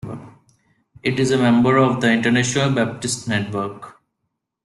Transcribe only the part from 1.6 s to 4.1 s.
of the International Baptist Network.